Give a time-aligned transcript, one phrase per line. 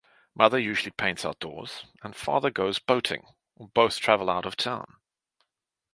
[0.33, 3.23] Mother usually paints outdoors, and father goes boating,
[3.55, 4.95] or both travel out of town.